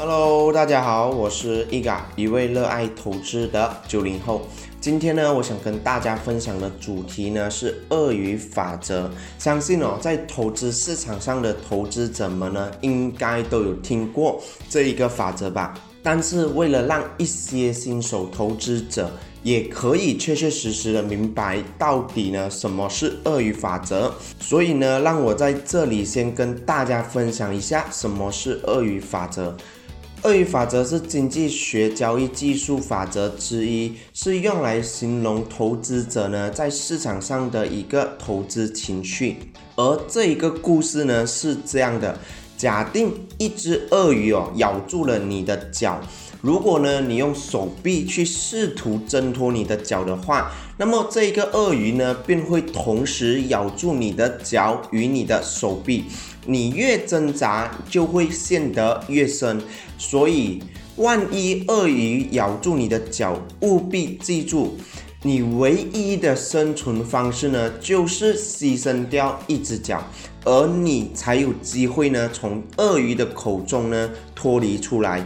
[0.00, 4.40] Hello，大家好，我是伊嘎，一位热爱投资的九零后。
[4.80, 9.10] 今天呢，我想跟大家分享的主题呢是鳄鱼法则。
[9.38, 14.40] 相信哦，在投资市场上的投资者们呢，应该都有听过
[14.70, 15.74] 这一个法则吧。
[16.02, 19.10] 但是为了让一些新手投资者
[19.42, 29.54] 也可以确确实实的明白到底呢什么是鳄鱼法则，所以呢，让我在这里先跟大家分享一下什么是鳄鱼法则。
[30.22, 39.38] 鳄鱼法则是经济学交易技术法则之一，是用来形容投资者呢在市场上的一个投资情绪。
[39.76, 42.18] 而这一个故事呢是这样的：
[42.60, 45.98] 假定一只鳄鱼哦咬住了你的脚，
[46.42, 56.04] 如果呢你用手臂去试图挣脱你的脚的话，那么这一个鳄鱼呢便会同时咬住你的脚与你的手臂。
[56.44, 59.62] 你越挣扎，就会陷得越深。
[59.96, 60.62] 所以，
[60.96, 64.76] 万一鳄鱼咬住你的脚，务必记住，
[65.22, 70.02] 你唯一的生存方式呢，就是牺牲掉一只脚，
[70.44, 75.24] 而你才有机会呢，从鳄鱼的口中呢脱离出来。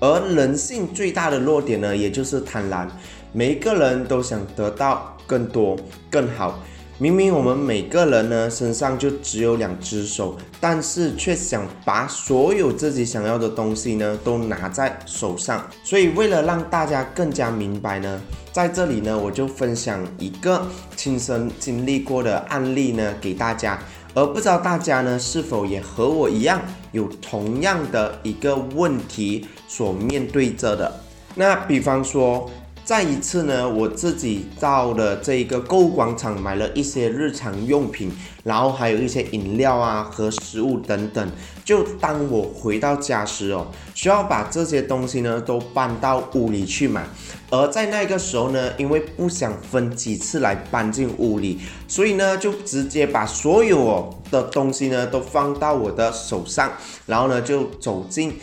[0.00, 2.88] 而人性最大的弱点呢，也就是贪婪。
[3.32, 5.76] 每个人都想得到更多、
[6.10, 6.58] 更好。
[6.98, 15.66] 明明我们每个人呢身上就只有两只手，但是却想把所有自己想要的东西呢都拿在手上。
[15.82, 18.20] 所以为了让大家更加明白呢，
[18.52, 23.76] 在这里呢我就分享一个亲身经历过的案例呢给大家，
[24.14, 26.60] 而不知道大家呢是否也和我一样
[26.92, 31.00] 有同样的一个问题所面对着的。
[31.34, 32.50] 那比方说。
[32.84, 38.10] 再一次呢，我自己到了这个购物广场，买了一些日常用品，
[38.42, 41.30] 然后还有一些饮料啊和食物等等。
[41.64, 47.06] 就当我回到家时哦，需要把这些东西呢都搬到屋里去买。
[47.50, 56.72] 而在那个时候呢，因为不想分几次来搬进屋里，所以呢就直接把所有的东西呢都放到我的手上，
[57.06, 58.34] 然后呢就走进。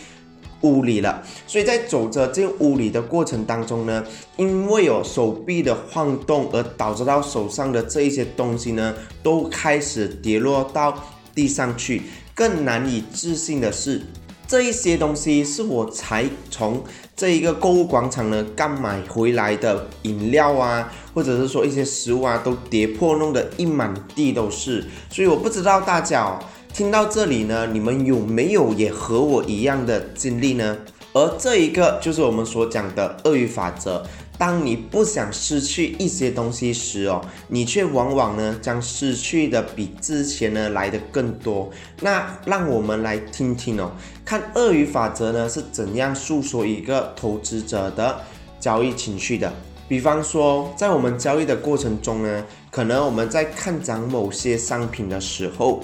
[0.61, 4.03] 屋里了，所以在走着进屋里的过程当中呢，
[4.37, 8.93] 因为有手臂的晃动而导致到手上的这一些东西呢，
[9.23, 10.97] 都开始跌落到
[11.33, 12.01] 地上去。
[12.35, 14.01] 更难以置信的是，
[14.47, 16.83] 这一些东西是我才从
[17.15, 24.85] 这一个购物广场呢刚买回来的饮料啊，或者是说一些食物啊，都跌破，弄得一满地都是。
[25.09, 26.39] 所以我不知道大家。
[26.79, 30.77] 听到这里呢，你们有没有也和我一样的经历呢？
[31.11, 34.01] 而这一个就是我们所讲的鳄鱼法则。
[34.37, 37.19] 当你不想失去一些东西时哦，
[37.49, 41.69] 你却往往呢将失去的比之前呢来的更多。
[41.99, 43.91] 那让我们来听听哦，
[44.23, 48.21] 看鳄鱼法则呢是怎样诉说一个投资者的
[48.57, 49.51] 交易情绪的。
[49.89, 55.83] 比方说，在我们交易的过程中呢，可能我们在看涨某些商品的时候。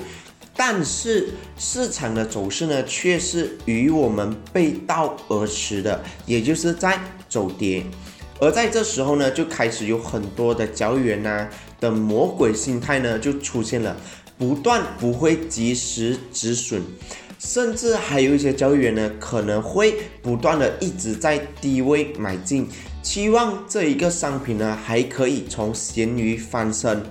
[0.57, 7.83] 但是市场的走势呢，却是与我们背道而驰的，也就是在走跌。
[8.39, 11.49] 而在这时候呢，就开始有很多的交易员呐
[11.81, 13.97] 的魔鬼心态呢就出现了，
[14.37, 16.81] 不断不会及时止损，
[17.37, 22.65] 甚至还有一些交易员呢可能会不断的一直在低位买进，
[23.03, 27.03] 期望这一个商品呢还可以从咸鱼翻身。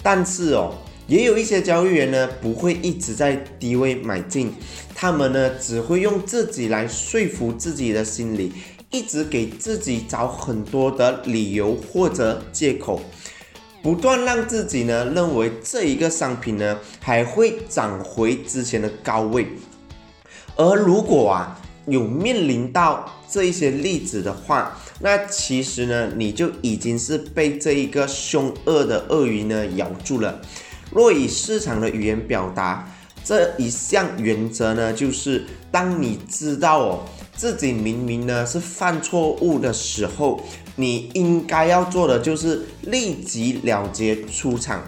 [0.00, 0.74] 但是哦。
[1.08, 4.52] 也有一些交易员呢，不会一直在低位买进，
[4.94, 8.52] 他们呢只会用自己来说服自己的心理，
[8.90, 13.00] 一直给自己找很多的理由或者借口，
[13.82, 19.46] 不断让自己呢认为这一个商品呢还会涨回之前的高位。
[20.56, 30.38] 而如果啊有面临到这一些例子的话，那其实呢你就已经是被这一个凶恶的鳄鱼呢咬住了。
[30.90, 32.88] 若以市场的语言表达
[33.24, 37.04] 这一项原则呢，就是当你知道哦
[37.36, 40.40] 自己明明呢是犯错误的时候，
[40.76, 44.82] 你应该要做的就是立即了结出场，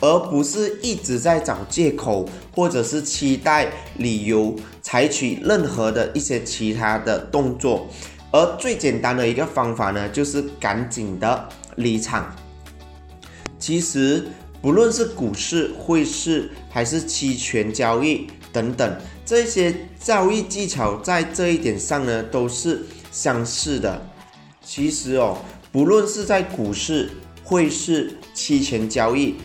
[0.00, 7.88] 而不是一直在找借口或者是期待理由，采取任何的一些其他的动作。
[8.30, 12.36] 而最简单的一个方法呢，就是赶紧的离场。
[13.58, 14.26] 其实。
[14.60, 24.06] 不论是股市、汇市还是期权交易等等，这些交易技巧在这一点上呢都是相似的。
[24.64, 25.38] 其实哦，
[25.70, 27.10] 不论是在股市、
[27.44, 29.36] 汇市、期权交易，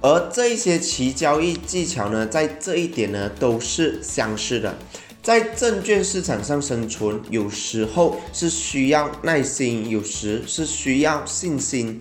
[0.00, 4.76] 而这些期交易技巧呢，在这一点呢都是相似的。
[5.22, 12.00] 在证券市场上生存，有时候是需要耐心，有时是需要信心。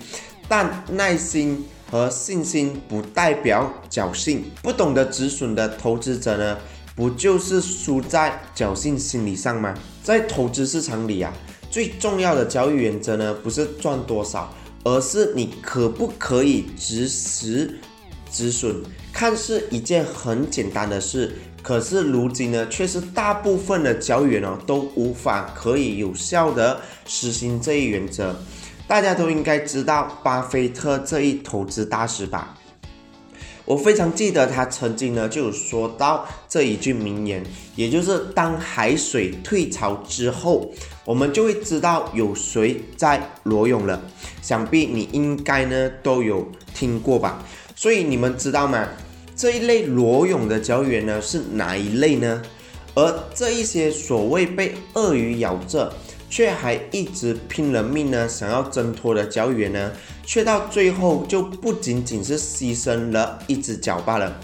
[0.49, 4.45] 但耐心和信心不代表侥幸。
[4.63, 6.57] 不懂得止损的投资者呢，
[6.95, 9.75] 不就是输在侥幸心理上吗？
[10.01, 11.31] 在投资市场里啊，
[11.69, 14.51] 最重要的交易原则呢，不是赚多少，
[14.83, 17.79] 而是你可不可以及时
[18.31, 18.75] 止损。
[19.13, 21.35] 看似一件很简单的事。
[21.61, 28.35] 可是如今呢，却是大部分的交易员哦都无法可以有效的实行这一原则。
[28.87, 32.55] 大家都应该知道巴菲特这一投资大师吧？
[33.65, 37.41] 我非常记得他曾经呢就有说到这一句名言，
[37.77, 40.69] 也就是当海水退潮之后，
[41.05, 44.01] 我们就会知道有谁在裸泳了。
[44.41, 46.45] 想必你应该呢都有
[46.75, 47.41] 听过吧？
[47.73, 48.85] 所以你们知道吗？
[49.33, 52.41] 这一类裸泳的交易员呢是哪一类呢？
[52.95, 55.91] 而这一些所谓被鳄鱼咬着，
[56.33, 59.91] 却还一直拼了命呢想要挣脱的交易员呢，
[60.25, 64.35] 却到最后就不仅仅是牺牲了一只脚罢了。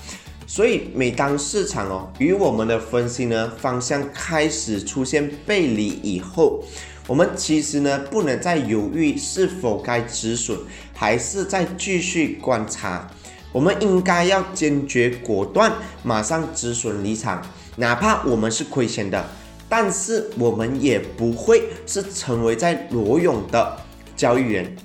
[0.46, 6.64] 所以每当市场哦与我们的分析呢方向开始出现背离以后，
[7.08, 10.60] 我们其实呢不能再犹豫是否该止损，
[10.94, 13.10] 还是再继续观察。
[13.52, 17.42] 我们应该要坚决果断，马上止损离场，
[17.78, 19.28] 哪怕我们是亏钱的，
[19.70, 23.78] 但是我们也不会是成为在裸泳的
[24.18, 24.76] 交易员。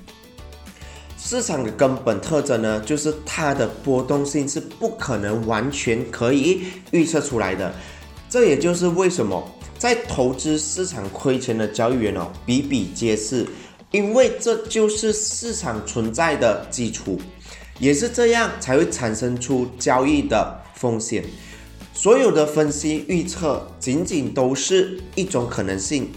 [1.17, 7.73] 市场的根本特征呢，就是它的波动性是不可能完全可以预测出来的。
[8.29, 9.43] 这也就是为什么
[9.77, 13.47] 在投资市场亏钱的交易员哦比比皆是，
[13.89, 17.19] 因为这就是市场存在的基础。
[17.79, 21.23] 也是这样才会产生出交易的风险。
[21.97, 26.11] 所有的分析预测仅仅都是一种可能性，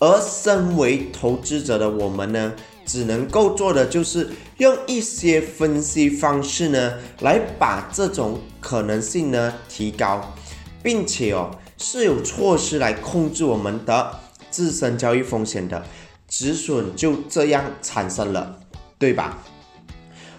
[0.00, 2.52] 而身为投资者的我们呢，
[2.84, 4.28] 只能够做的就是
[4.58, 10.34] 用一些分析方式呢，来把这种可能性呢提高，
[10.82, 14.18] 并且哦是有措施来控制我们的
[14.50, 15.84] 自身交易风险的，
[16.28, 18.58] 止损就这样产生了，
[18.98, 19.38] 对吧？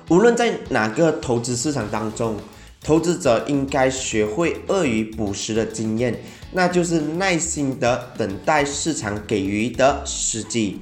[0.10, 2.36] 无论在哪个投资市场当中，
[2.84, 6.20] 投资者应该学会鳄鱼捕食的经验，
[6.52, 10.82] 那就是耐心的等待市场给予的时机。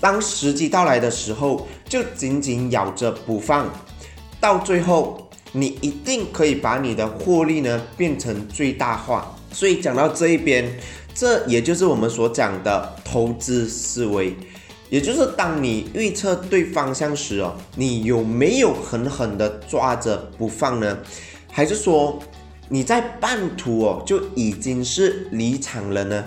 [0.00, 3.68] 当时机到来的时候，就紧紧咬着不放，
[4.40, 9.36] 到最后你一定可以把你的获利呢变成最大化。
[9.52, 10.72] 所以讲到这一边，
[11.12, 14.34] 这也就是我们所讲的投资思维。
[14.88, 20.98] 也就是当你预测对方向时哦，你有没有狠狠的抓着不放呢？
[21.50, 22.18] 还是说
[22.68, 26.24] 你在半途哦就已经是离场了呢？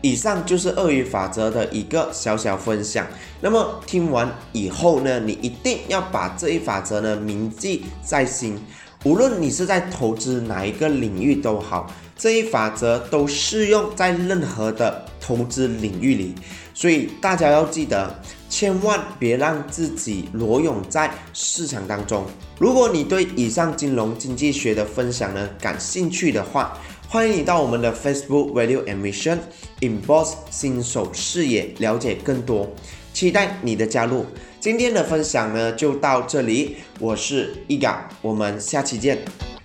[0.00, 3.06] 以上就是鳄鱼法则的一个小小分享。
[3.40, 8.58] 那么听完以后呢，你一定要把这一法则呢铭记在心。
[9.04, 16.34] 无论你是在投资哪一个领域都好，这一法则都适用在任何的投资领域里。
[16.72, 22.24] 所以大家要记得，千万别让自己裸泳在市场当中。
[22.58, 26.78] 如果你对以上金融经济学的分享呢感兴趣的话，
[27.08, 29.38] 欢迎你到我们的 Facebook Value Emission
[29.80, 32.70] in Boss 新手视野了解更多，
[33.12, 34.24] 期待你的加入。
[34.60, 39.57] 今天的分享呢就到这里，我是 Ega，我们下期见。